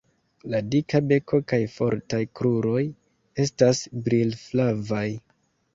[0.53, 2.83] La dika beko kaj fortaj kruroj
[3.47, 5.09] estas brilflavaj.